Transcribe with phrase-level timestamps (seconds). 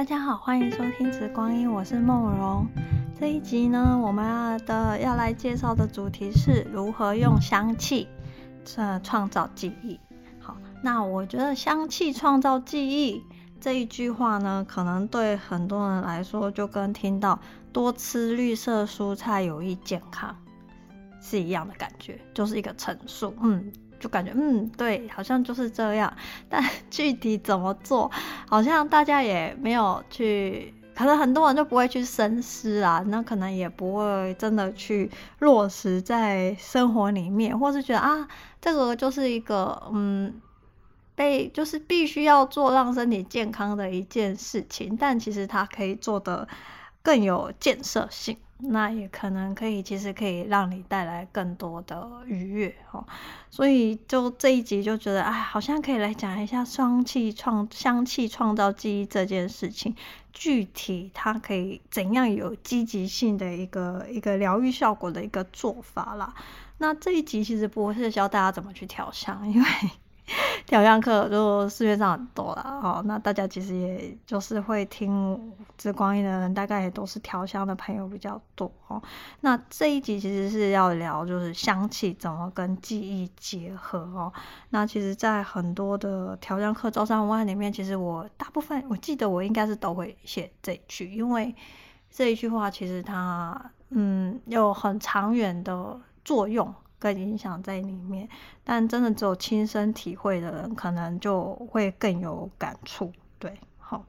[0.00, 2.66] 大家好，欢迎收听《直光阴》，我是梦荣。
[3.20, 8.08] 这一集呢，我们要的要来介绍的主题是如何用香气，
[8.76, 10.00] 呃，创造记忆。
[10.40, 13.22] 好，那我觉得“香气创造记忆”
[13.60, 17.38] 这一句话呢，可能对很多人来说，就跟听到
[17.70, 20.34] 多吃绿色蔬菜有益健康
[21.20, 23.34] 是一样的感觉，就是一个陈述。
[23.42, 23.70] 嗯。
[24.00, 26.12] 就感觉嗯，对，好像就是这样，
[26.48, 28.10] 但 具体怎么做，
[28.48, 38.26] 好像大家也没有去，可能很多人就不会去深思啊，那可能也不会真的去落实在生活里面，或是觉得啊，
[38.60, 40.40] 这个就是一个嗯，
[41.14, 46.48] 被就是必须要做让身体健康的一件事情，但其实它可以做得
[47.02, 48.36] 更有建设性。
[48.62, 53.04] 那也可能可以，其实可以让你带来更多的愉悦哦。
[53.50, 59.96] 所以就这一集就觉得，哎，好像可以来讲一下香气创香气创造记忆这件事情，
[60.32, 66.34] 具体它可以怎样有积极性的一个一个疗愈效果的一个做法啦。
[66.78, 69.68] 那这一集其实不是教大家怎么去调香，因为。
[70.66, 79.02] 调香课就市面上很多了哦，那大家其实也就是会听直光阴的人，大概也都是调香的朋友比较多哦。
[79.40, 84.32] 那这一集其实是要聊就是香气怎么跟记忆结合哦。
[84.70, 91.54] 那其实，在很多的调香课朝三晚里面，其实我大部分我记得我应该是都会写这一句，因为
[92.10, 96.72] 这一句话其实它嗯有很长远的作用。
[97.00, 98.28] 跟影响在里面，
[98.62, 103.12] 但真的只有亲身体会的人，可能就会更有感触。
[103.40, 104.04] 对，好，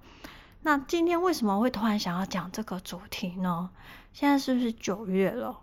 [0.61, 3.71] 那今天为什么会突然想要讲这个主题呢？
[4.13, 5.57] 现在是不是九月了？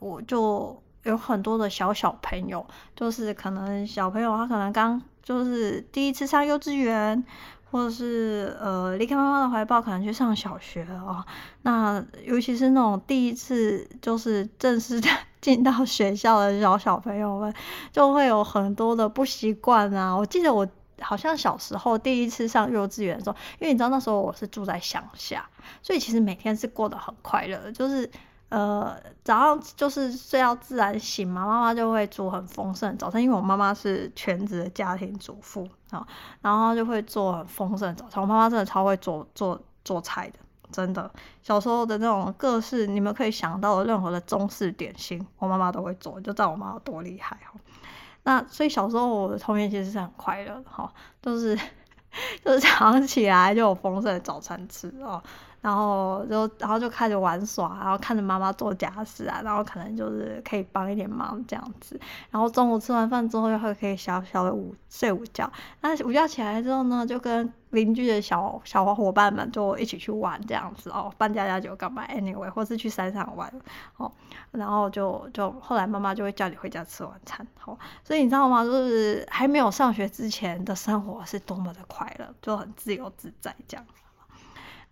[0.00, 7.22] 我就有很多的小小朋友，就是可能小朋友他可能刚就是第一次上幼稚园。
[7.72, 11.24] 或者是呃离开妈妈的怀抱，可能去上小学了哦。
[11.62, 15.08] 那尤其是那种第一次就是正式的
[15.40, 17.54] 进到学校的小小朋友们，
[17.92, 20.14] 就会有很多的不习惯啊。
[20.14, 20.66] 我记得我
[21.00, 25.48] 好像小时候第一次上幼稚园的时候，因为你知道那时候我是住在乡下，
[25.82, 28.10] 所以其实每天是过得很快乐的，就是。
[28.50, 36.04] 呃，早上就是睡到自然醒嘛，妈妈就会煮很丰盛的早餐，因为我妈妈是全职的家庭主妇啊，
[36.40, 38.20] 然后就会做很丰盛的早餐。
[38.20, 40.40] 我妈妈真的超会做做做菜的，
[40.70, 41.10] 真的。
[41.42, 47.58] 小时候的那种各式你们可以想到的任何的中式点心，我妈妈都会做，就知道我妈有多厉害哈。
[48.22, 50.92] 那所以小时候我的童年其实是很快乐的哈，
[51.22, 51.58] 就是
[52.44, 55.22] 就是早上起来就有丰盛的早餐吃哦。
[55.60, 62.00] 然后就然后就开始玩耍，然后看着妈妈做家事啊，然后可能就是可以帮一点忙这样子。
[62.30, 65.50] 然后中午吃完饭之后又会可以小小的午睡午觉。
[65.80, 73.52] 那午觉起来之后呢，就跟邻居的小小伙伴们就一起去玩这样子哦，搬家家酒干嘛？Anyway，或是去山上玩
[73.98, 74.10] 哦。
[74.52, 77.46] 然后就就后来妈妈就会叫你回家吃晚餐。
[77.58, 78.64] 好，所以你知道吗？
[78.64, 83.86] 就是还没有上学之前的生活是多么的快乐，就很自由自在这样。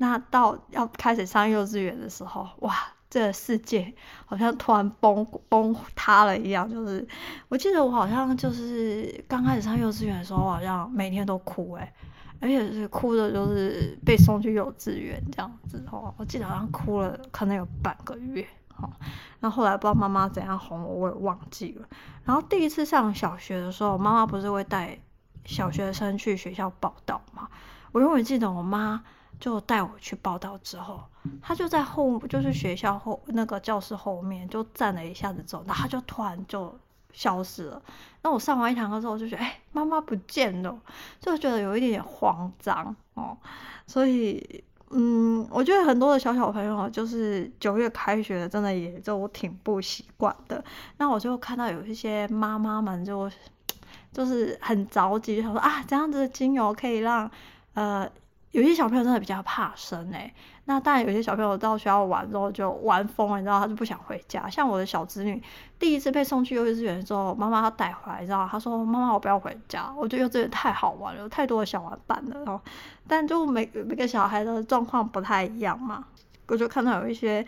[0.01, 2.73] 那到要开始上幼稚园的时候，哇，
[3.11, 3.93] 这个世界
[4.27, 6.71] 好像突然崩崩塌了一样。
[6.71, 7.07] 就是
[7.49, 11.93] 我记得我好像就是刚开始上幼稚园的时候，好像每天都哭诶，
[12.41, 16.15] 而且是哭的，就是被送去幼稚园这样子哦。
[16.17, 18.89] 我记得好像哭了可能有半个月，哦。
[19.41, 21.89] 然后后来不知道妈妈怎样哄我，我也忘记了。
[22.23, 24.97] 然后第一次上小学的时候，妈妈不是会带
[25.45, 27.49] 小学生去学校报到吗？
[27.91, 29.03] 我永远记得我妈。
[29.41, 31.01] 就带我去报到之后，
[31.41, 36.77] 他就在后，就是学校后那个教室后面就站了一下子之后，然后就突然就
[37.13, 37.81] 消失了。
[38.23, 40.77] 那我上完一堂课之后，我就觉得，哎，妈妈不见了，
[41.21, 43.37] 就觉得有一点点慌张哦。
[43.87, 50.63] 所以，嗯，我觉得很多的小小朋友就是九月开学，真的也就挺不习惯的。
[50.97, 53.31] 那我就看到有一些妈妈们就
[54.13, 57.31] 就是很着急，就想说啊，这样子的精油可以让
[57.75, 58.11] 呃。
[58.53, 60.33] 有些小朋友真的比较怕生哎，
[60.65, 64.49] 那当然有些小朋友到学校玩之后就玩疯了，你知道，他就不想回家。
[64.49, 65.43] 像我的小侄女，
[65.79, 72.61] 第一次被送去幼稚园之后，妈妈她带回来，你知道，她说：“妈妈，我不要回家，我觉得幼稚园太好玩了，有太多的小玩伴了。”然后，
[73.07, 76.05] 但就每每个小孩的状况不太一样嘛，
[76.47, 77.47] 我就看到有一些。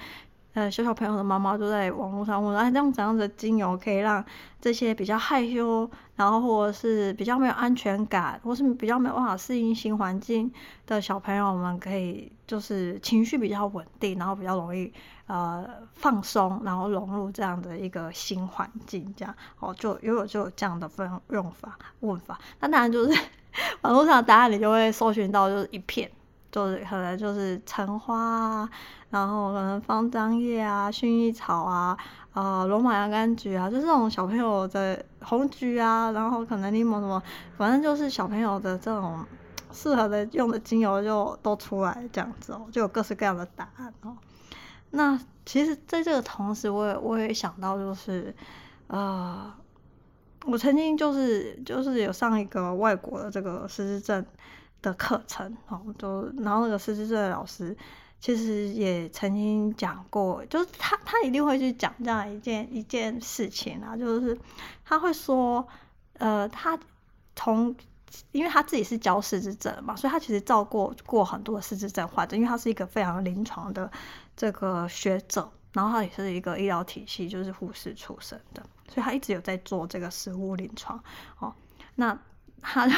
[0.53, 4.25] 呃，小小朋友的妈妈都在网络上问，哎，用怎样的精油可以让
[4.61, 10.53] 这些比较害羞，然后或者是比较没有安全感，或是比较没有办法适应新环境
[10.89, 14.93] 的小朋友们，可以就是情绪比较稳定，然后比较容易
[15.29, 15.65] 呃
[15.95, 22.37] 放松，然后融入这样的一个新环境，这样哦，就又有就有这样的分用法问法。
[22.59, 23.17] 那当然就是
[23.83, 26.11] 网络上的答案，你就会搜寻到就是一片
[26.51, 28.71] 就是可能就是橙花啊，
[29.11, 31.97] 然后可能芳樟叶啊、薰衣草啊、
[32.33, 37.23] 呃罗马洋甘菊啊，就是这种小朋友的红菊啊，然后可能柠檬什么，
[37.57, 39.25] 反正就是小朋友的这种
[39.73, 44.17] 适合的用的精油就都出来这样子哦，就有各式各样的答案哦。
[44.91, 45.17] 那
[45.47, 48.35] 其实在这个同时，我也我也想到就是，
[48.89, 49.53] 呃，
[50.47, 54.27] 我曾经就是就是有上一个外国的这个失智症
[54.83, 57.77] 的课程哦，就然后那个失智症的老师
[58.19, 64.39] 其实也曾经讲过，就是他他一定会去讲这样一件一件事情啊，就是
[64.85, 65.67] 他会说，
[66.15, 66.79] 呃，他
[67.35, 67.75] 从
[68.33, 73.91] 因为他自己是教失智症嘛，所以他其实照顾过很多的失智症患者，因为他是一个非常临床的
[74.37, 81.03] 这个学者，然后他也是一个医疗体系就是护士出身的，所以他一直有在做这个实务临床
[81.39, 81.55] 哦，
[81.95, 82.19] 那
[82.61, 82.95] 他就。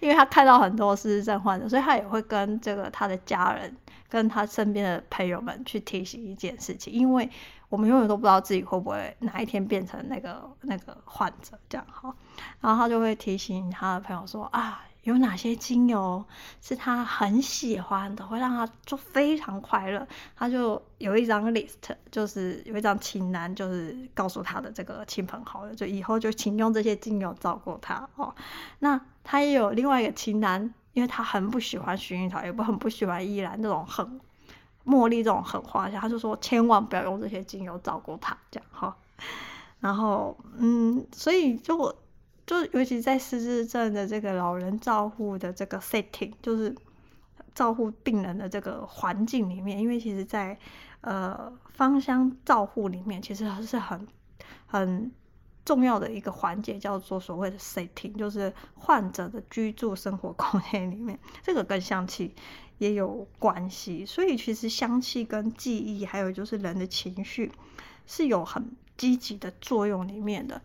[0.00, 3.76] 因为他看到很多失智症患者，所以他也会跟这个他的家人、
[4.08, 7.28] 跟他身边的朋友们去提醒一件事情，因为
[7.68, 12.14] 我们永远都不知道自己会不会哪一天变成那个那个患者，这样哈，
[12.60, 14.84] 然后他就会提醒他的朋友说啊。
[15.04, 16.22] 有哪些精油
[16.60, 20.06] 是他很喜欢的，会让他就非常快乐。
[20.36, 28.34] 他就有一张 list，就是有一张清单，就是告诉他的这个亲朋好友，就以后就请用这些精油照顾他哦。
[28.80, 29.00] 那
[29.30, 34.20] 他也有另外一个清单，因为他很不喜欢薰衣草，也不很不喜欢依兰这种很
[34.84, 38.96] 茉莉这种很花香，他就说千万不要用这些精油照顾他这样哈。
[39.78, 41.94] 然后嗯，所以就。
[42.46, 46.74] 就尤其在失智症的这个老人照护的这个 setting，就是
[47.54, 50.58] 照护病人的这个环境里面，因为其实在
[51.02, 54.08] 呃芳香照护里面，其实是很
[54.66, 55.12] 很
[55.70, 62.34] 重要的一个环节，叫做所谓的 setting，就是患者的居住生活空间里面，这个跟香气
[62.78, 64.04] 也有关系。
[64.04, 67.52] 所以其实香气跟记忆，还有就是人的情绪，
[68.04, 70.60] 是有很积极的作用里面的。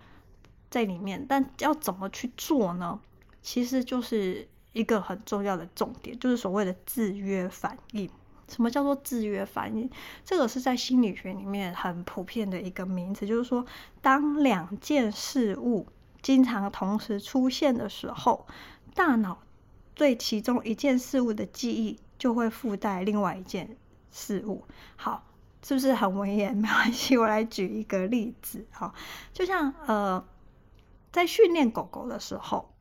[0.72, 3.00] 在里面，但要怎么去做呢？
[3.44, 8.10] 其实就是一个很重要的重点，就是所谓的制约反应。
[8.48, 9.90] 什么叫做制约反应？
[10.24, 13.66] 这个是在心理学里面很普遍的一个名词，就是说，
[14.02, 15.88] 当两件事物
[16.22, 18.46] 经常同时出现的时候，
[18.94, 19.40] 大脑
[19.94, 23.78] 对其中一件事物的记忆就会附带另外一件
[24.12, 24.64] 事物。
[24.96, 25.24] 好，
[25.64, 26.56] 是不是很文言？
[26.56, 28.66] 没关系，我来举一个例子。
[28.72, 28.94] 好，
[29.34, 30.26] 就像呃。
[31.12, 32.74] 在训练狗狗的时候，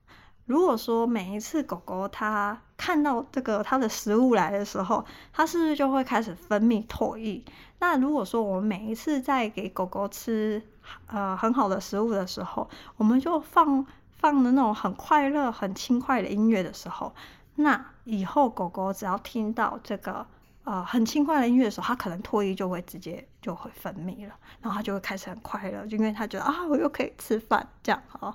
[0.45, 7.43] 如果说每一次狗狗它看到这个它的食物来的时候，它是不是就会开始分泌唾液？
[7.79, 10.63] 那如果说我们每一次在给狗狗吃
[11.07, 17.15] 呃很好的食物的时候，我们就放放的那种很快乐、很轻快的音乐的时候，
[17.57, 20.27] 那以后狗狗只要听到这个。
[20.67, 28.35] 呃，很轻快的音乐的时候，它可能唾液就会直接就会分泌了，然后它就会开始很快乐，就因为它觉得啊，我又可以吃饭这样哦。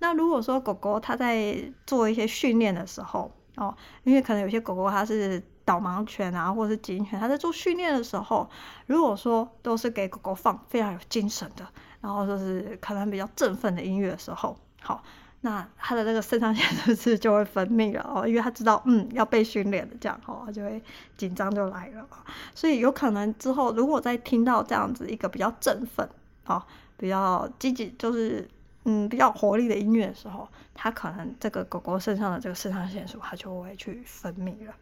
[0.00, 3.74] 那如果说狗狗它在做一些训练的时候哦，
[4.04, 8.48] 因为可能有些狗狗它是导盲犬啊，或者是警犬，它在做训练的时候，
[8.86, 11.66] 如果说都是给狗狗放非常有精神的，
[12.00, 15.02] 然后就是可能比较振奋的音乐的时候，好。
[15.42, 20.82] 那他的那个肾上腺素是就会分泌了哦，因为他知道嗯要被训练了这样哦，他就会
[21.16, 22.06] 紧张就来了，
[22.54, 26.06] 所以有可能之后如果再听到这样子一个比较振奋
[26.44, 26.62] 哦，
[26.98, 28.46] 比较积极就是
[28.90, 34.74] 嗯比较活力的音乐的时候，它可能这个狗狗身上的这个肾上腺素它就会去分泌了。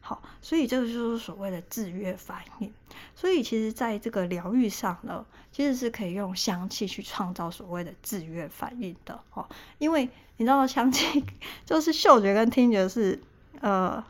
[0.00, 2.72] 好，所以这个就是所谓的制约反应。
[3.14, 9.48] 所以其实在这个疗愈上呢，其实是可以用香气去创造所谓的制约反应的哦。
[9.78, 11.24] 因为你知道香气
[11.66, 13.18] 就是嗅觉跟听觉是
[13.60, 14.04] 呃，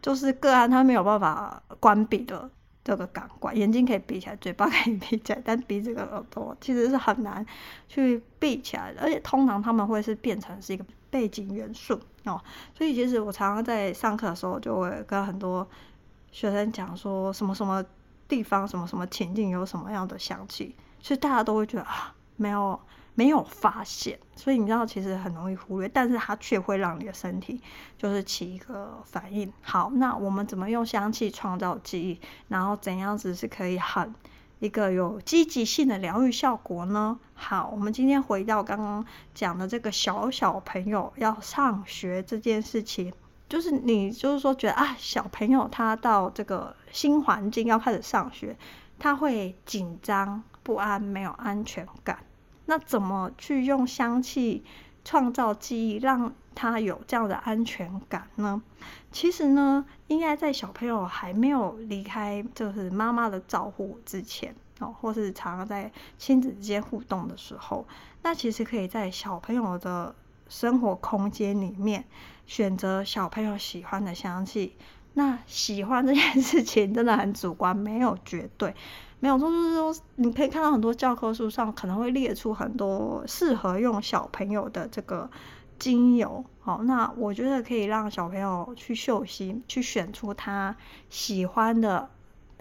[0.00, 2.48] 就是个案他没有办法关闭的
[2.84, 7.44] 这个感官，眼睛可以闭起来，嘴巴可以闭起来，但鼻子跟耳朵其实是很难
[7.88, 10.84] 去闭起来的，而且通常他们会是变成是一个。
[11.10, 12.40] 背景元素哦，
[12.72, 15.68] 所以其实我常常在上课的时候，就会跟很多
[16.30, 17.84] 学生讲说，什么什么
[18.28, 22.80] 地方、什么什么情境有什么样的香气，其实大家都会觉得啊，没有
[23.14, 27.60] 没有发现，所以你知道其实很容易忽略，但是它却会让你的身体
[27.98, 29.52] 就是起一个反应。
[29.60, 34.14] 好，那我们怎么用香气创造记忆，然后怎样子是可以很。
[34.58, 37.18] 一个有积极性的疗愈效果呢？
[37.34, 39.02] 好，我们今天回到刚刚
[39.34, 43.10] 讲的这个小小朋友要上学这件事情，
[43.48, 48.54] 就是你就是说觉得啊，小朋友他到这个新环境要开始上学，
[48.98, 52.18] 他会紧张不安，没有安全感。
[52.70, 54.62] 那怎么去用香气
[55.04, 58.62] 创造记忆，让他有这样的安全感呢？
[59.10, 67.84] 其实呢，应该在小朋友还没有离开就是妈妈的照顾之前哦，或是常常在亲子之间互动的时候，
[68.22, 70.14] 那其实可以在小朋友的
[70.48, 72.04] 生活空间里面
[72.46, 74.76] 选择小朋友喜欢的香气。
[75.14, 78.72] 那喜欢这件事情真的很主观，没有绝对。
[79.20, 85.30] 没有错，就是说，你可以看到很多教科书上可能会列出很多适合用小朋友的这个
[85.78, 86.42] 精油。
[86.58, 90.74] 好，那我觉得可以让小朋友去嗅吸，去选出他
[91.10, 92.08] 喜欢的，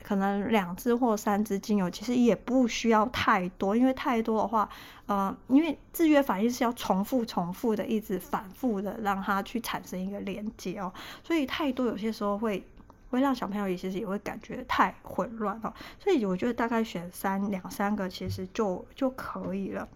[0.03, 4.67] 可能两支或三支精油，其实也不需要太多，因为太多的话，
[5.05, 10.91] 呃，因为制约反应是要重复、重复的，一直反复的让它去产生一个连接哦，
[11.23, 12.61] 所以太多有些时候会。
[13.09, 19.87] 会让小朋友其实也会感觉太混乱哦，所以我觉得大概选三两三个其实就就可以了。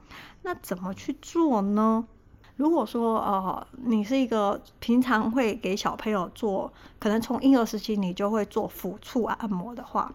[0.41, 2.05] 那怎么去做呢？
[2.55, 10.13] 如果说呃你是一个平常会给小朋友做，可能从婴儿时期你就会做抚触按摩的话，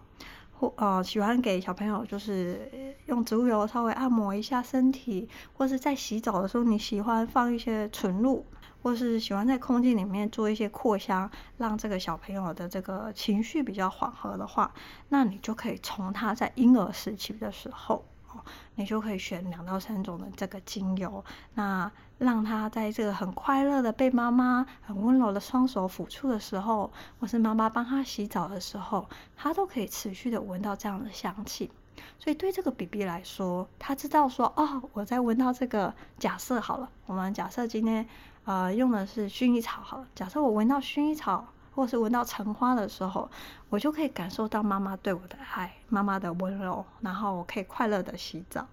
[0.57, 8.45] 或呃喜欢给小朋友就是用植物油稍微按摩一下身体，或是在洗澡的时候你喜欢放一些纯露。
[8.81, 14.71] 或是喜欢在空间里面做一些扩香，让这个小朋友的这个情绪比较缓和的话，
[15.09, 18.39] 那你就可以从他在婴儿时期的时候，哦，
[18.75, 21.23] 你就可以选两到三种的这个精油，
[21.55, 31.69] 那让他在这个很快乐的被妈妈很温柔的双手抚触的时候，或是妈妈帮他洗澡的时候，他都可以持续的闻到这样的香气。
[32.17, 38.07] 所以对这个 BB 来说，他知道说，哦，我在闻到这个，假设好了，我们假设今天。
[38.45, 40.07] 呃，用的是薰衣草好了。
[40.15, 43.29] 假设我闻到薰衣草，或是闻到橙花的时候，
[43.69, 48.67] 我就可以感受到妈妈对我的爱，妈妈的温柔，然后我可以快乐的洗澡。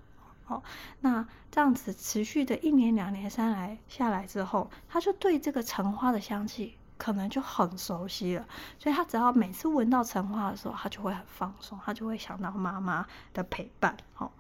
[0.47, 0.63] 哦，
[1.01, 8.47] 那这样子持续的一年、两年、三来下来之后，他就对这个橙花的香气可能就很熟悉了。
[8.79, 13.97] 所以他只要每次闻到橙花的时候，他就会很放松，他就会想到妈妈的陪伴。
[14.19, 14.31] 哦。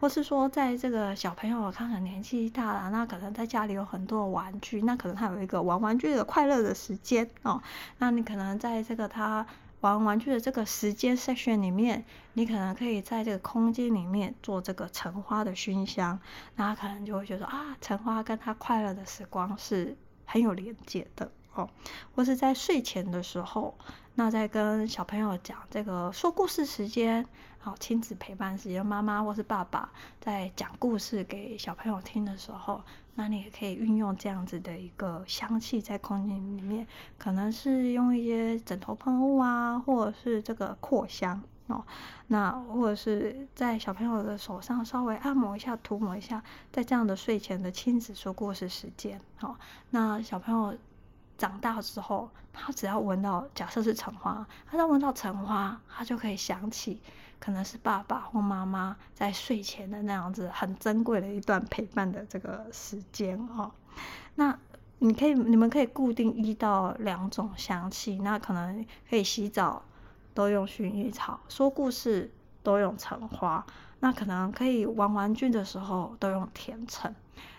[0.00, 7.60] 或是说，在这个小朋友他可能年纪大了，那可能在家里有很多玩具，那可能他有一个玩玩具的快乐的时间哦。
[7.98, 9.44] 那你可能在这个他
[9.80, 16.20] 玩玩具的这个时间 section 里面，你可能可以在这个空间里面做这个橙花的熏香，
[16.54, 21.68] 那他可能就会觉得啊，橙花跟他快乐的时光是很有连接的哦。
[22.14, 23.76] 或是在睡前的时候。
[24.14, 27.24] 那在跟小朋友讲这个说故事时间，
[27.68, 29.90] 好，亲子陪伴时间，妈妈或是爸爸
[30.22, 32.82] 在讲故事给小朋友听的时候，
[33.14, 36.86] 那你也可以运用这样子的一个香气在空间里面，
[37.18, 41.84] 可能是用一些枕头喷雾啊，或者是这个扩香哦，
[42.28, 49.58] 那或者是在小朋友的手上稍微按摩一下、涂抹一下，在这样的睡前的亲子说故事时间，好，
[49.90, 50.74] 那小朋友。
[51.36, 57.00] 长大之后，他只要闻到，假设是橙花，他只要闻到橙花，他就可以想起，
[57.40, 63.70] 可能是爸爸或妈妈在睡前的那样子很珍贵的一段陪伴的这个时间哦。
[64.34, 64.58] 那
[64.98, 69.82] 你可以，你们可以固定一到两种香气，那可能可以洗澡
[70.34, 72.30] 都用薰衣草，说故事
[72.62, 73.64] 都用橙花，
[74.00, 77.14] 那可能可以玩玩具的时候都用甜橙。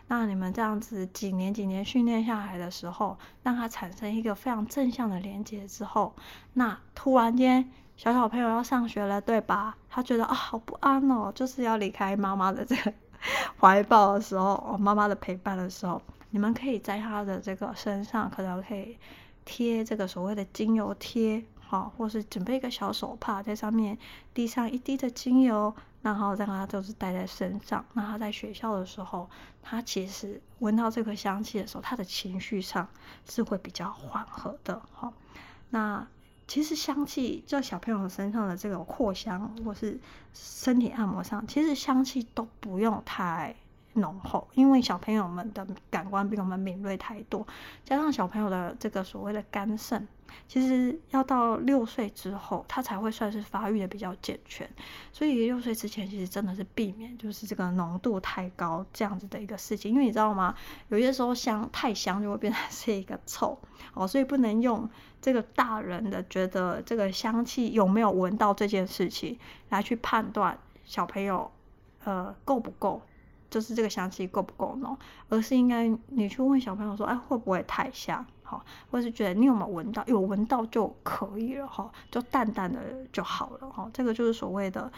[0.09, 6.13] 那你们这样子几年几年训练下来的时候，让它产生一个非常正向的连接之后，
[6.53, 9.77] 那突然间小小朋友要上学了，对吧？
[9.87, 12.93] 他觉得啊好不安哦，就是要离开妈妈的这个
[13.61, 16.01] 怀抱的时候，哦，妈妈的陪伴的时候，
[16.31, 18.97] 你们可以在他的这个身上，可能可以
[19.45, 23.97] 贴这个所谓的精油贴，好，或是准备一个小手帕在上面
[24.33, 25.73] 滴上一滴的精油。
[26.01, 27.83] 然后让他就是带在身上。
[27.91, 29.29] 那他在学校的时候，
[29.61, 32.87] 他其实闻到这个香气的时候，他的情绪上
[33.27, 34.81] 是会比较缓和的。
[34.93, 35.11] 哈，
[35.71, 36.07] 那
[36.47, 39.99] 其实香气在小朋友身上的这个扩香，或是
[40.33, 43.53] 身体按摩上，其实香气都不用太
[43.93, 47.45] 浓厚，因为小朋友们的感官比我们敏锐太多，
[47.83, 50.07] 加上小朋友的这个所谓的肝肾。
[50.47, 54.69] 其实要到六岁之后，他才会算是发育的比较健全，
[55.11, 60.53] 所以六岁之前其实真的是避免就是这个浓度太高这样子的一个事情，因为你知道吗？
[60.89, 63.59] 有些时候香太香就会变成是一个臭
[63.95, 64.87] 哦，所以不能用
[65.19, 71.51] 这个大人的觉得这个香气有没有闻到这件事情来去判断小朋友
[72.03, 73.01] 呃够不够，
[73.49, 74.97] 就是这个香气够不够浓，
[75.29, 78.25] 而是应该你去问小朋友说，哎，会不会太香？
[78.43, 80.03] 好，或是觉得你有没有闻到？
[80.07, 82.79] 有闻到就可以了哈，就淡淡的
[83.13, 83.89] 就好了哈。
[83.93, 84.91] 这个就是所谓的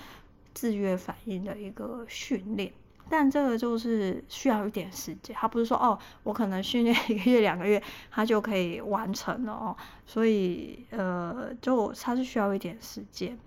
[0.54, 2.72] 制约反应的一个训练。
[3.10, 9.76] 但这个就是需要一点时间，他不是说哦，我可能训练一个月两个月，他就可以完成了哦。
[10.06, 13.38] 所以呃，就它是需要一点时间。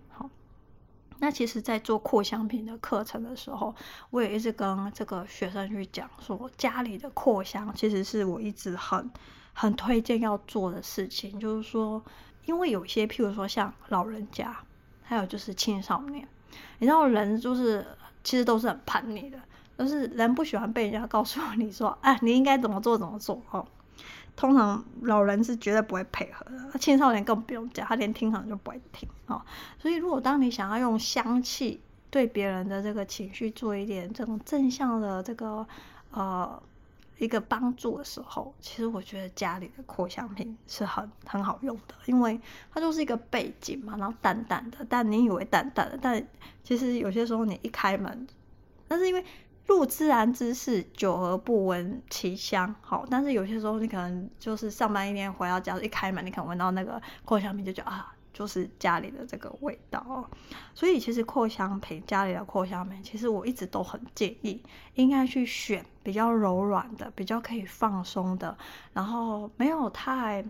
[1.25, 3.75] 那其实，在做扩香品的课程的时候，
[4.11, 9.11] 我也一直跟这个学生去讲说，家里的扩香其实是我一直很
[9.55, 12.05] 很推荐要做的事情，就是说，
[12.45, 14.55] 因为有些譬如说像老人家，
[15.03, 16.29] 还有就是青少年，
[16.79, 17.87] 你知道人就是
[18.23, 19.39] 其实都是很叛逆的。
[19.79, 23.67] 就是人不喜欢被人家告诉你说，哎，你应该怎么做怎么做哦。
[24.37, 29.41] 通常老人是绝对不会配合的，青少年更不用讲，他连听可能就不会听哦。
[29.79, 35.65] 所以，如果当你想要用香气对别人的这个情绪做一点这种正向的这个
[36.11, 36.63] 呃
[37.19, 42.41] 一个帮助的时候，其实我觉得家里的扩香瓶是很很好用的，因为
[42.73, 46.27] 它就是一个背景嘛，然后淡淡的，但你以为淡淡的，但
[46.65, 48.27] 其实有些时候你一开门，
[48.89, 49.25] 但是因为。
[49.67, 52.75] 入自然之室，久而不闻其香。
[52.81, 60.29] 好，但是有些时候你可能就是上班一天回到家，一开门你可能闻到那个扩香瓶，就觉得啊，就是家里的这个味道。
[60.75, 64.63] 所以其实扩香瓶，家里的扩香瓶，其实我一直都很建议，
[64.95, 68.57] 应该去选比较柔软的，比较可以放松的，
[68.93, 70.45] 然后没有太，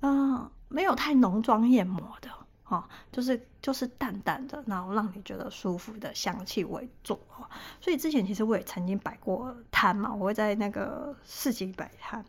[0.00, 2.28] 嗯、没有太浓妆艳抹的。
[2.68, 2.82] 哦，
[3.12, 7.46] 就是就是淡淡的，然后让你觉得舒服的香气为主哦。
[7.80, 12.24] 所以之前其实我也曾经摆过摊嘛，我会在那个市集摆摊，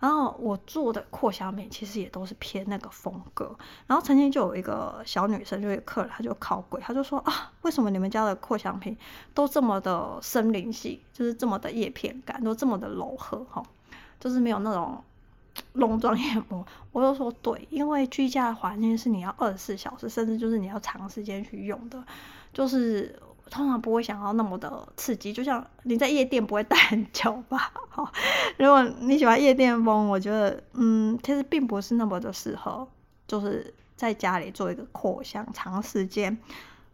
[0.00, 3.54] 然后我做的扩香品其实也都是偏那个风格。
[3.86, 8.96] 然后曾经就有一个小女生，就有客人，她就靠柜，她就说啊，为什么你们家的扩香品
[9.34, 13.62] 都这么的森林系，就是这么的叶片感，都这么的柔和哈，
[14.18, 15.04] 就是没有那种。
[15.74, 22.02] 浓妆艳抹， 我就说对，因为居家的环境是你要二十四小时，甚至就是你要长时间去用的，
[22.52, 23.18] 就是
[23.50, 27.72] 通常不会想要那么的刺激，就像你在夜店不会待很久吧？
[27.88, 28.12] 好，
[28.58, 32.86] 如果你喜欢夜店风，我觉得嗯，其实并不是那么的适合，
[33.28, 36.38] 就是在家里做一个扩香长时间。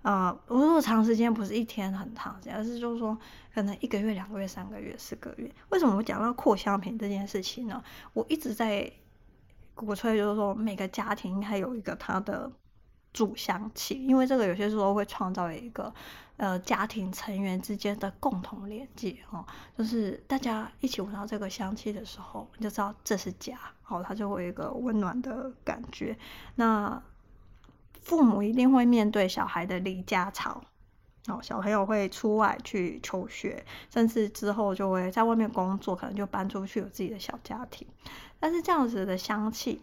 [0.03, 3.17] 啊，我说长时间不是一天很长时间，而是就是说
[3.55, 5.51] 可能一个月、两个月、三个月、四个月。
[5.71, 7.83] 为什么我讲到扩香瓶这件事情呢？
[8.13, 8.93] 我一直在
[9.75, 12.51] 鼓吹，就是说每个家庭应该有一个它的
[13.13, 15.95] 主香气，因为这个有些时候会创造一个
[16.37, 19.47] 呃家庭成员之间的共同连接哦，
[19.79, 26.19] 就是大家一起闻到这个香气的时候，你就知道这是家，哦，它就会有一个温暖的感觉。
[26.57, 27.01] 那
[28.03, 30.63] 父母一定会面对小孩的离家潮，
[31.29, 37.87] 哦，小朋友会出外去求学，甚至之后就会在外面工作，可能就搬出去有自己的小家庭。
[38.41, 39.81] 但是这样子的香气，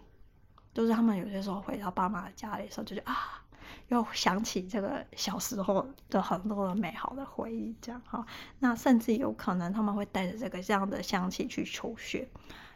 [0.73, 3.41] 就是他们有些时候回到爸妈的家里的时候，就觉得啊，
[3.87, 8.25] 又想起这个小时候的很多的美好的回忆，这样哈。
[8.59, 12.27] 那甚至有可能他们会带着这个这样的香气去求学。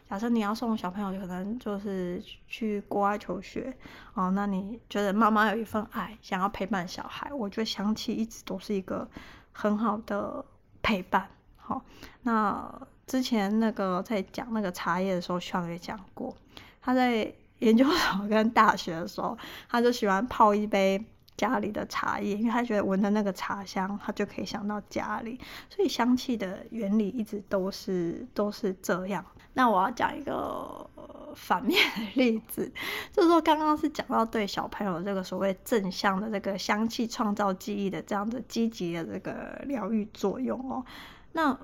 [0.08, 3.76] 假设你要送小朋友，可能就是去国外求学
[4.14, 4.30] 哦。
[4.30, 9.08] 那你觉得妈妈有一份爱，想要陪伴小孩，我觉得香气一直都是一个
[9.52, 10.44] 很好的
[10.82, 11.28] 陪伴。
[11.56, 11.82] 好，
[12.22, 16.36] 那之前那个在讲那个茶叶的时候，学长也讲过，
[16.80, 19.36] 他在研究所跟大学的时候，
[19.68, 21.04] 他就喜欢泡一杯。
[21.36, 25.36] 家里的茶叶，因为他觉得闻的那个茶香，他就可以想到家里，
[25.68, 29.24] 所以香气的原理一直都是都是这样。
[29.54, 30.88] 那我要讲一个
[31.34, 32.70] 反面的例子，
[33.12, 40.84] 就是说刚刚是讲到对小朋友这个所谓正向的这个香气创造记忆的这样子积极的这个疗愈作用哦。
[41.32, 41.58] 那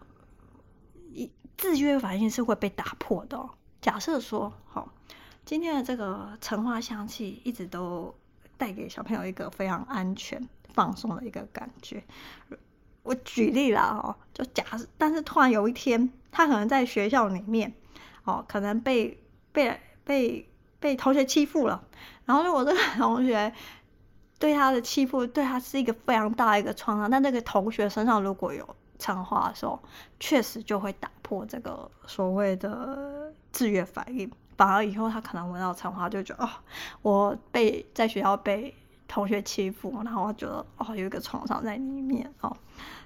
[1.13, 3.51] 一制约反应是会被打破的哦。
[3.83, 4.93] 假设说，好，
[5.45, 8.15] 今天的这个橙花香气一直都。
[8.61, 12.05] 带给小朋友一个非常安全、放松的一个感觉。
[13.03, 14.63] 我举例了哦，就假，
[14.99, 17.73] 但是突然有一天，他可能在学校里面，
[18.25, 21.83] 哦，可能被被被被同学欺负了。
[22.25, 23.53] 然后如果这个 同学
[24.39, 29.81] 对他的欺负，对他是一个非常大的一个创伤，但那个同学身上如果有橙花的时候，
[30.19, 34.31] 确实就会打破这个所谓的制约反应。
[34.57, 36.51] 反而以后他可能闻到橙花就觉得哦，
[37.01, 38.75] 我被在学校被
[39.09, 42.55] 同学欺负，然后我觉得哦有一个创伤在里面哦，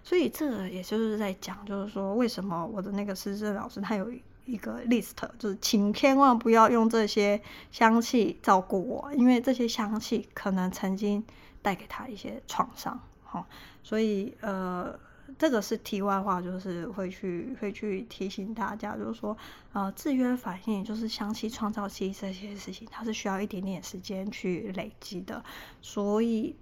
[0.03, 4.11] 所以这也就是在讲，就是说为什么我的那个师资老师他有
[4.45, 11.25] 一个 list，就是请千万不要用这些香气照顾我，因为这些香气可能曾经
[11.63, 13.47] 带给他一些创伤，好、哦，
[13.83, 14.99] 所以呃。
[15.37, 19.37] 这个是题外话，就是会去会去提醒大家，就是说，
[19.73, 25.43] 呃，制约反应就是香气创造器这些事情，它是需要一点点时间去累积的。
[25.81, 26.55] 所以，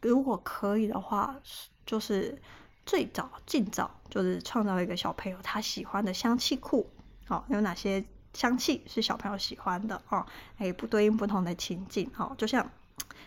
[0.00, 1.36] 如果可以的话，
[1.84, 2.40] 就是
[2.86, 6.88] 最早尽早就是创造一个小朋友他喜欢的香气库，
[7.28, 10.24] 哦，有哪些香气是小朋友喜欢的哦？
[10.58, 12.70] 哎，不对应不同的情境，哦，就像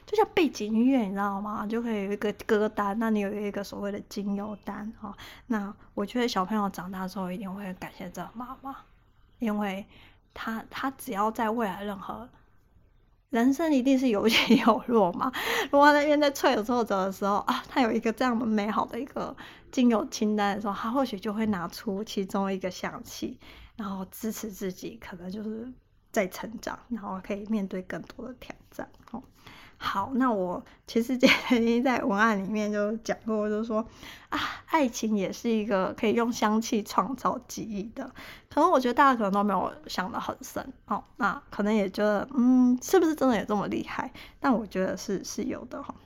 [0.05, 1.67] 就像背景音乐，你知道吗？
[1.67, 5.13] 就会有一个歌单，那你有一个所谓的精油单，哦，
[5.47, 8.75] 那我觉得小朋友长大之后一定会感谢这妈妈，
[9.39, 9.85] 因为
[10.33, 12.27] 他他只要在未来任何。
[13.29, 15.31] 人生一定是有 起有落嘛。
[15.71, 19.35] 如果那边在脆挫折的时候啊，他有一个这样的美好的一个
[19.71, 23.39] 精油清单的时候，他或许就会拿出其中一个香气，
[23.75, 25.71] 然后支持自己，可能就是
[26.11, 28.89] 在成长，然后可以面对更多的挑战。
[29.11, 29.21] 哦，
[29.81, 33.83] 好，那我其实 曾经在文案里面就讲过，就是说
[34.27, 38.13] 啊，爱情也是一个可以用香气创造记忆的。
[38.49, 44.11] 可能我觉得大家可能都没有想得很深哦，那可能也觉得嗯，是不是真的有这么厉害？
[44.41, 46.01] 但我觉得是是有的哈、哦。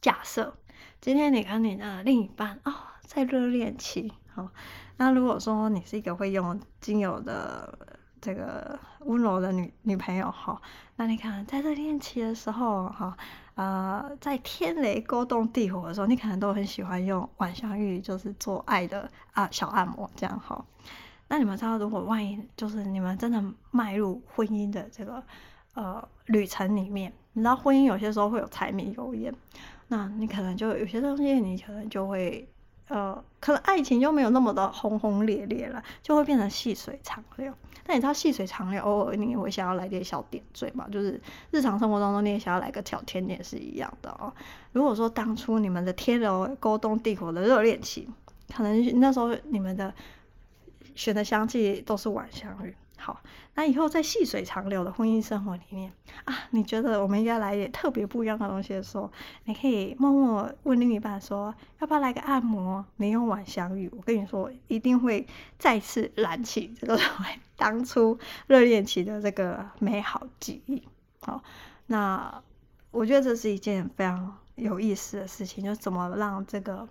[0.00, 0.54] 假设
[1.00, 4.50] 今天你跟你的另一半哦在热恋期，好、哦，
[4.96, 7.78] 那如果说你是一个会用精油的
[8.24, 10.58] 这个温柔的女女朋友哈、
[10.96, 13.14] 那你可能在热恋期的时候哈、哦，
[13.56, 20.64] 呃，在天雷勾动地火的时候，你可能都很喜欢用晚香玉，就是做爱的啊小按摩这样哈。
[21.28, 25.22] 那你们知道，如果万一就是你们真的迈入婚姻的这个
[25.74, 29.34] 呃旅程里面，你知道婚姻有些时候会有柴米油盐，
[29.88, 32.48] 那你可能就有些东西，你可能就会
[32.88, 37.52] 呃，可能爱情就没有那么的轰轰烈烈了，就会变成细水长流。
[37.86, 40.86] 那你知道细水长流，偶尔你也会想要来点小点缀嘛？
[40.90, 41.20] 就是
[41.50, 44.32] 日常生活当中你也想要来个小甜点是一样的哦。
[44.72, 48.08] 如果说当初你们的天流勾动地火的热恋期，
[48.54, 49.92] 可能那时候你们的。
[50.96, 52.72] 选的香气都是晚香玉。
[53.04, 53.20] 好，
[53.54, 55.92] 那以后在细水长流的婚姻生活里面
[56.24, 59.12] 啊，你觉得我们应该来点特别不一样的东西的时候，
[59.44, 62.82] 你可以默默问另一半说，要不要来个按摩？
[62.96, 65.26] 你用晚香玉，我跟你说，一定会
[65.58, 66.98] 再次燃起这个
[67.58, 70.82] 当初热恋期的这个美好记忆。
[71.20, 71.42] 好，
[71.88, 72.42] 那
[72.90, 76.88] 我觉得这是一件非常有意思的事情，就怎么让这个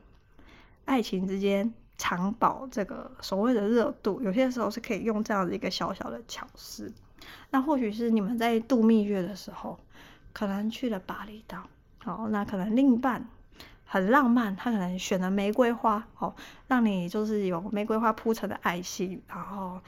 [0.86, 1.73] 爱情之间。
[2.04, 6.92] 长保这个所谓的热度，有些时候是可以用这样的一个小小的巧思。
[7.50, 9.80] 那或许是你们在度蜜月的时候，
[10.34, 11.63] 可能去了巴厘岛，
[12.04, 13.26] 哦，那可能另一半
[13.86, 16.36] 很浪漫，他可能选了玫瑰花，哦，
[16.68, 19.80] 让你就是有玫瑰花铺成的爱心，然后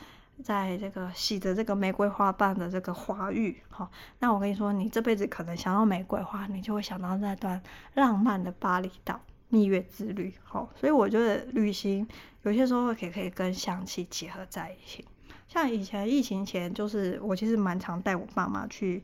[0.42, 7.62] 在这个洗着这个玫瑰花瓣的这个花浴，好，那我跟你说，你这辈子可能想到玫瑰花，你就会想到那段
[7.94, 9.20] 浪漫的巴厘岛。
[9.50, 12.08] 蜜月之旅，好，所以我觉得旅行
[12.44, 15.06] 有些时候可以可以跟香气结合在一起。
[15.48, 19.04] 像以前疫情前，就是我其实蛮常带我爸妈去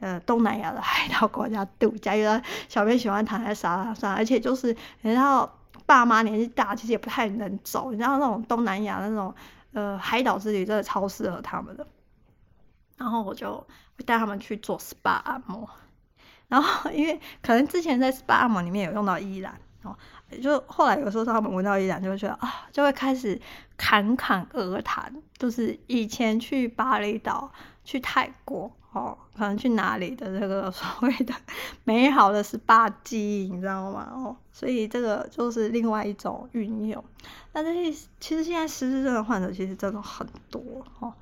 [0.00, 9.32] 呃东南亚的海岛国家度假，因为小朋友喜欢躺在沙滩上，而且就是你知道爸妈年纪大，其实也不太能走，你知道那种东南亚那种
[9.72, 11.86] 呃海岛之旅真的超适合他们的。
[12.96, 13.64] 然后我就
[14.06, 15.68] 带他们去做 SPA 按摩，
[16.48, 19.60] 然后因为可能之前在 SPA 按摩里面有用到依兰。
[20.42, 23.40] 就后来有时候他们闻到依兰，就会觉得啊，就会开始
[23.76, 27.52] 侃侃而谈，就是以前去巴厘岛、
[27.84, 31.34] 去泰国哦，可能去哪里的这个 所谓的
[31.84, 34.10] 美好的 SPA 记忆，你知道吗？
[34.12, 37.04] 哦，所以这个就是另外一种运用。
[37.52, 41.12] 那这些其实现在失智症的患者其实真的很多哦。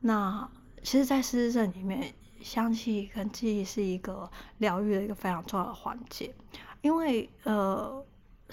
[0.00, 0.48] 那
[0.82, 6.34] 其实，在失智症里面，香气跟记忆是一个疗愈的一个非常重要的环节，
[6.80, 8.04] 因为呃。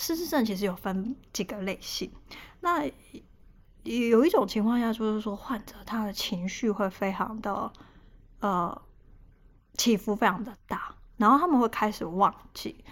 [0.01, 2.11] 失智症其实有分几个类型，
[2.61, 2.83] 那
[3.83, 7.71] 有一种情况下就是说，患者他的情绪会非常的
[8.39, 8.81] 呃
[9.75, 12.83] 起伏非常的大，然后他们会开始忘记。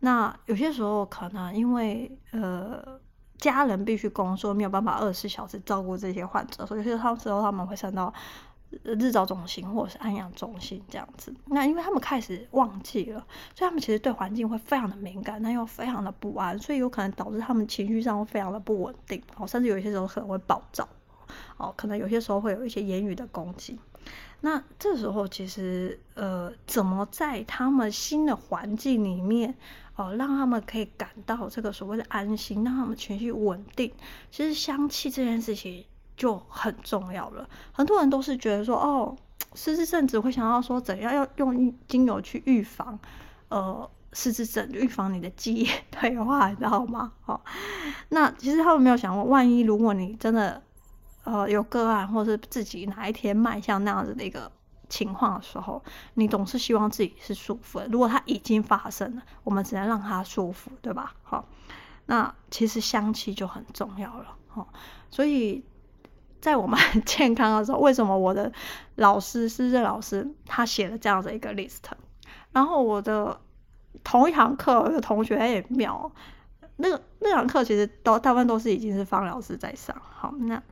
[0.00, 3.00] 那有些时候可能因为呃
[3.38, 8.12] 家人必须工作，没有办法二十四小时照顾这些患者，所以有些时候他们会想到。
[8.82, 13.18] 日照中心或者是安阳中心这样子，那因为他们开始忘记了，
[13.54, 20.86] 所以他们其实对环境会非常的敏感，那又非常的不安，所以有可能导致他们情绪上会非常的不稳定，哦，甚至有些时候可能会暴躁，
[21.56, 23.78] 哦，可能有些时候会有一些言语的攻击。
[24.40, 29.54] 那这时候其实呃，怎么在他们新的环境里面，
[29.96, 33.92] 哦，让他们可以感到这个所谓的安心，让他们情绪稳定，
[34.30, 35.84] 其实香气这件事情。
[36.18, 37.48] 就很重要了。
[37.72, 39.16] 很多人都是觉得说，哦，
[39.54, 42.98] 失智症只会想到说，怎样要用精油去预防，
[43.48, 47.12] 呃，失智症，预防你的记忆 退化，你知道吗？
[47.24, 47.40] 哦，
[48.08, 50.60] 那其实他们没有想过，万一如果你真的，
[51.22, 54.50] 呃，有个案，或是自己哪一天迈向那样子的一个
[54.88, 55.80] 情况的时候，
[56.14, 57.86] 你总是希望自己是舒服的。
[57.86, 61.14] 如果它已经发生了，我们只能让它舒服，对吧？
[61.22, 61.44] 好，
[62.06, 64.66] 那其实香气就很重要了，哦，
[65.10, 65.62] 所以
[66.40, 68.52] 在我们 健康的时候，为什么我的
[68.96, 71.78] 老师是这老师，他写了这样的一个 list，
[72.52, 73.38] 然后我的
[74.04, 76.10] 同一堂课的同学也妙，
[76.76, 76.88] 那
[77.20, 80.62] 那堂课其实都大部分都是已经是方老师在上，好，那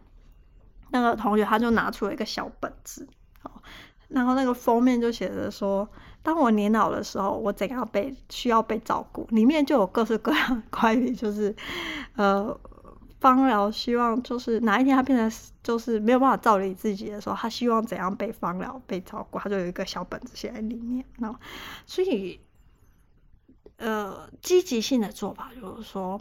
[0.91, 3.09] 那个同学他就拿出了一个小本子，
[3.43, 3.63] 好，
[4.09, 5.89] 然后那个封面就写着说。
[6.23, 9.25] 当我年老的时候，我怎样被需要被照顾？
[9.31, 11.55] 里面就有各式各样 关于就是，
[12.17, 12.59] 呃，
[13.27, 19.39] 芳疗希望就是哪一天他变成就是没有办法照理自己的时候，他希望怎样被芳疗被照顾？
[19.41, 21.05] 他就有一个小本子写在里面。
[21.17, 21.37] 那
[21.87, 22.41] 所以，
[23.79, 26.21] 呃，积极性的做法就是说，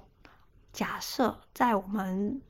[0.73, 2.41] 假设在我们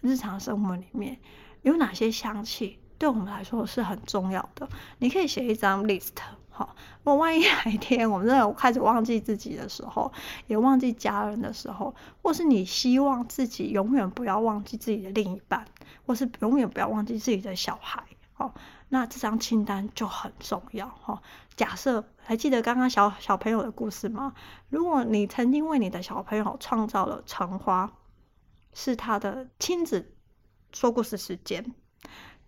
[0.00, 1.18] 日常生活里面
[1.60, 4.66] 有哪些香气对我们来说是很重要的，
[5.00, 6.14] 你可以写一张 list。
[6.58, 10.12] 好，那万一哪一天我们真的开始忘记自己的时候，
[10.48, 15.64] 也忘记家人的时候，或是你希望自己永远不要忘记自己的另一半，
[16.04, 18.02] 或是永远不要忘记自己的小孩，
[18.38, 18.52] 哦，
[18.88, 21.22] 那这张清单就很重要哈。
[21.54, 24.34] 假设还记得刚刚小小朋友的故事吗？
[24.68, 27.92] 如果你曾经为你的小朋友创造了橙花，
[28.74, 30.12] 是他的亲子
[30.72, 31.72] 说故事时间，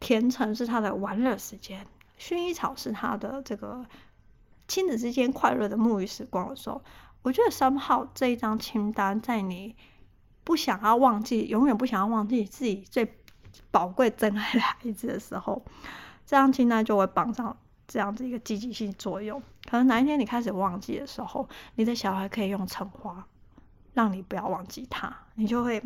[0.01, 1.87] 甜橙是他的玩乐时间。
[2.21, 3.83] 薰衣草是他的这个
[4.69, 6.85] 亲子之间快乐的沐浴时光的时候，
[7.23, 9.75] 我觉得三号这一张清单，在你
[10.45, 13.17] 不想要忘记、永远不想要忘记自己最
[13.71, 15.65] 宝贵、真爱的孩子的时候，
[16.27, 17.57] 这张清单就会绑上
[17.89, 19.43] 这样子一个积极性作用。
[19.69, 23.27] 可能哪一天你开始忘记的时候，你的小孩可以用橙花，
[23.95, 25.83] 让你不要忘记他，你就会。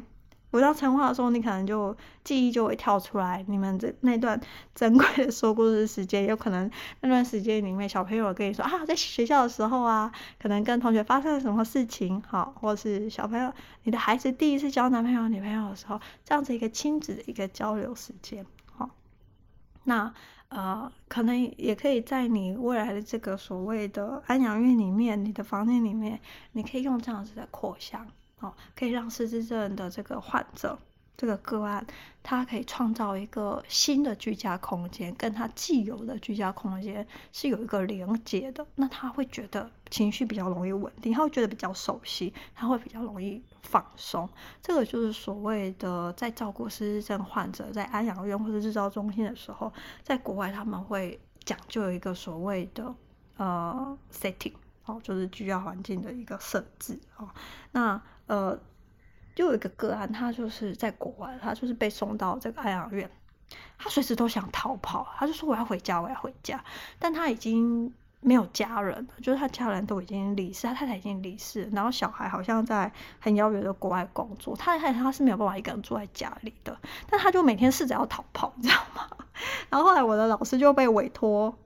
[0.54, 3.44] 我到成话的时候，你可能就记忆就会跳出来。
[3.48, 4.40] 你们这那段
[4.72, 18.90] 珍贵的说故事时间，有可能那段时间里面，小朋友跟你说啊，在学校的时候啊，可能跟同学发生了什么事情，好，或是小朋友，你的孩子第一次交男朋友、女朋友的时候，这样子一个亲子的一个交流时间，好，
[19.82, 20.14] 那
[20.50, 26.20] 呃，可能也可以在你未来的这个所谓的安养院里面，你的房间里面，
[26.52, 28.06] 你可以用这样子的扩香。
[28.40, 30.78] 哦可以让失智症的这个患者，
[31.16, 31.86] 这个个案，
[32.22, 38.66] 他可以创造一个新的居家空间，跟他既有的居家空间是有一个连接的。
[38.74, 44.28] 那他会觉得情绪比较容易稳定，他会觉得比较熟悉，他会比较容易放松。
[44.60, 52.94] 这个就是所谓的在照顾失智症患者在安养院或者日照中心的时候，在国外他们会讲究一个所谓的
[53.36, 54.54] 呃 setting。
[54.86, 57.26] 哦，就是居家环境的一个设置哦。
[57.72, 58.58] 那呃，
[59.34, 63.10] 就有一个个案，他就是在国外，他就是被送到这个安养院，
[63.78, 66.62] 他随时都想逃跑，他就说我要回家，我要回家。
[66.98, 79.08] 但他已经没有家人了，就是他家人都已经离世，他太太已经离世，然后小孩好像在很遥远的国外工作，他太太他是没有办法一个人住在家里的，但他就每天试着要逃跑，你知道吗？
[79.70, 81.56] 然后后来我的老师就被委托。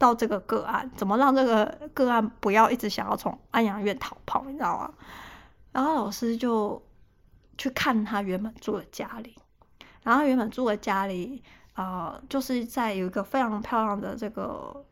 [0.00, 4.94] 到这个个案，怎么让这个个案不要一直想要从安养院逃跑，你知道吗？
[5.72, 6.82] 然后老师就
[7.58, 9.36] 去看他原本住的家里，
[10.02, 11.42] 然后原本住的家里，
[11.74, 14.84] 呃，就是在有一个非常漂亮的这个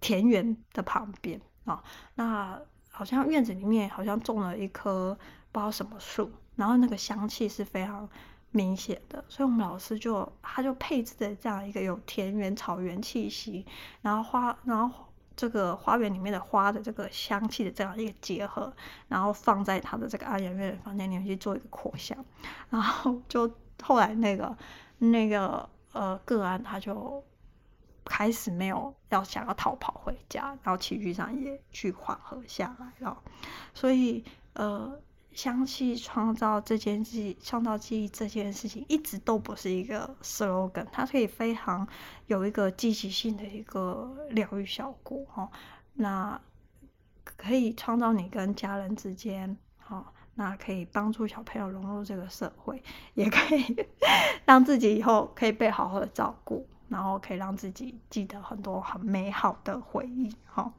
[0.00, 1.82] 田园的旁边啊，
[2.14, 5.16] 那好像院子里面好像种了一棵
[5.50, 8.08] 不知道什么树，然后那个香气是非常。
[8.54, 13.64] 明显的，所以我们老师就他就配置的这样一个有田园草原气息，
[14.02, 18.72] 然后花，然后这个花园里面的花的这个香气的这样一个结合，
[19.08, 22.16] 然后放在他的这个安养院的房间里面去做一个扩香，
[22.70, 23.50] 然后就
[23.82, 24.56] 后来那个
[24.98, 27.22] 那个呃个案他就
[28.04, 33.22] 开始没有要想要逃跑回家，然后情绪上也去缓和下来了，
[33.74, 35.00] 所以呃。
[35.34, 41.86] 香气创造这件事，创造记忆这件事情一直都不是一个 slogan，它可以非常
[42.26, 45.50] 有一个积极性的一个疗愈效果哈。
[45.94, 46.40] 那
[47.24, 52.82] 可以创造你跟家人之间，好，那可以帮助小朋友融入这个社会，
[53.14, 53.86] 也可以
[54.44, 60.34] 让自己以后可以被好好的照顾，然后可以让自己记得很多很美好的回忆。
[60.44, 60.72] 好，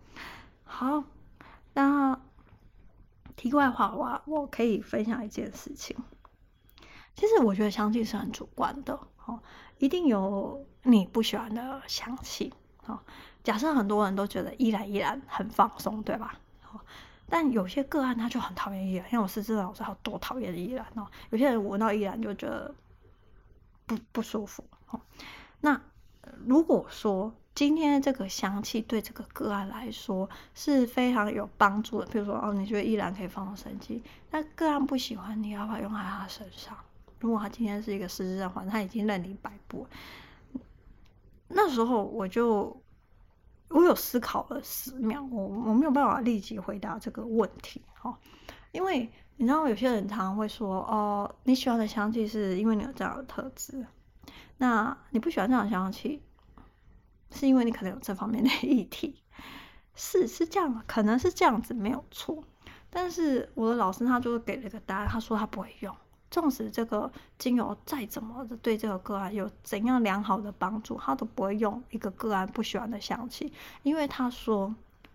[0.63, 1.03] 好，
[1.73, 2.19] 那。
[3.43, 5.97] 题外话，我我可以分享一件事情。
[7.13, 9.37] 其实我觉得香气是很主观的，哦，
[9.79, 12.53] 一定有你不喜欢的香气，
[12.85, 12.97] 哦。
[13.43, 16.39] 假设很多人都觉得依兰依兰很放松，对吧？
[16.71, 16.79] 哦，
[17.27, 21.05] 但有些个案他就很讨厌依兰，像我失智老师，他多讨厌依兰哦。
[21.29, 22.73] 有些人闻到依兰就觉得
[23.85, 25.01] 不不舒服，哦。
[25.59, 25.81] 那
[26.45, 32.05] 如果说今天这个香气对这个个案来说是非常有帮助的。
[32.07, 36.75] 比如说，哦，你觉得依然可以放松神经，那个案不喜欢，你要不要用在他身上？
[37.19, 39.87] 如果他今天是一个失智症患者，他已经任你摆布，
[41.47, 42.81] 那时候我就
[43.69, 48.17] 我有思考了十秒，我我没有办法立即回答这个问题，哈，
[48.71, 53.85] 因为你知道有些人常常会说，哦，你喜欢的香气是因为你有这样的特质，
[54.57, 56.21] 那你不喜欢这样的香气，
[57.33, 59.21] 是因为你可能有这方面的议题，
[59.95, 62.43] 是是这样，可能是这样子没有错，
[62.89, 65.95] 但是我的老师他就是给了一个答案，他说他不会用。
[66.31, 74.73] 纵使这个精油再怎么的对这个个案有怎样良好的帮助，他都不会用一个个案不喜欢的香气，因为他说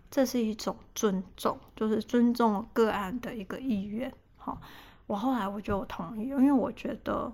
[0.09, 4.13] 这是一种尊重，就是尊重个案的一个意愿。
[4.37, 4.61] 好，
[5.07, 7.29] 我后来我就同意，因为我觉得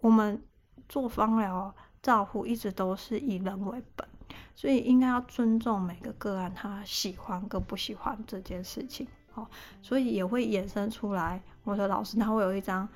[0.00, 0.42] 我们
[0.88, 4.06] 做芳疗照护一直都是以人为本，
[4.54, 9.46] 所以应该要尊重每个个案他喜欢跟不喜欢这件事情哦。
[9.82, 12.88] 所以也会衍生出来，我的老师他会有一张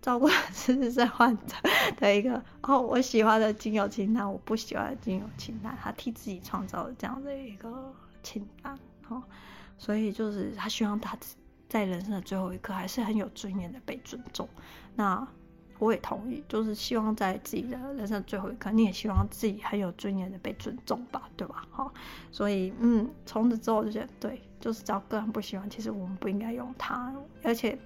[0.00, 1.56] 照顾失智症患者
[1.98, 8.78] 的一个哦，我喜欢的精油清单，我不喜欢的精油清单，他替自己创造了这样的一个清单。
[9.08, 9.22] 哦，
[9.76, 11.18] 所以就是他希望他
[11.68, 14.48] 在人生的最后一刻还是很有尊严的被尊重。
[14.94, 15.26] 那。
[15.78, 21.66] 我也同意，就是希望在自己的人生最后一刻，你也希望自己很有尊严的被尊重吧，对吧？
[21.70, 21.92] 哈，
[22.30, 27.78] 所以嗯，从此之后就觉得对，就是只要个人不喜欢，其实我们不应该用它，而且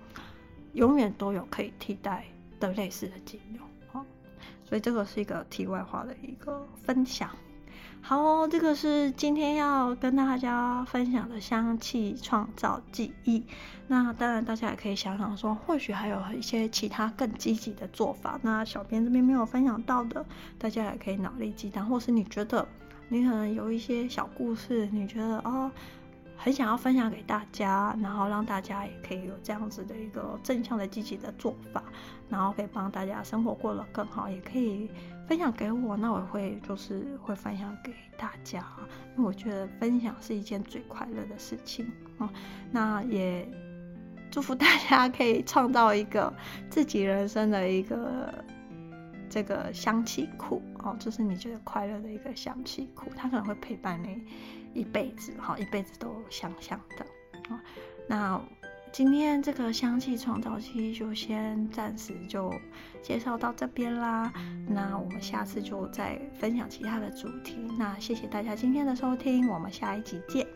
[0.74, 2.26] 永远都有可以替代
[2.60, 3.60] 的类似的精油。
[3.92, 4.04] 哦，
[4.64, 7.30] 所以这个是一个题外话的一个分享。
[8.00, 13.44] 好哦，这个是今天要跟大家分享的香气创造记忆。
[13.86, 18.38] 那当然，大家也可以想想说，或许还有一些其他更积极的做法。
[18.42, 20.24] 那小编这边没有分享到的，
[20.58, 22.66] 大家也可以脑力激荡，或是你觉得
[23.08, 25.70] 你可能有一些小故事，你觉得哦。
[26.40, 31.82] 很想要分享给大家，然后让大家也可以有这样子的一个正向的、积极的做法，
[32.28, 34.88] 然后可以帮大家生活过得更好，也可以
[35.28, 38.64] 分享给我，那我会就是会分享给大家，
[39.16, 41.86] 因为我觉得分享是一件最快乐的事情
[42.18, 42.32] 啊。
[42.70, 43.46] 那也
[44.30, 46.32] 祝福大家可以创造一个
[46.70, 48.32] 自己人生的一个
[49.28, 54.26] 这个香气库哦，就是你觉得快乐的一个香气库，它可能会陪伴你。
[54.74, 57.06] 一辈子哈，一辈子都香香的。
[58.06, 58.40] 那
[58.92, 62.52] 今天这个香气创造期就先暂时就
[63.02, 64.32] 介绍到这边啦。
[64.66, 67.56] 那我们下次就再分享其他的主题。
[67.78, 70.46] 那谢谢大家今天的收听，我们下一集见。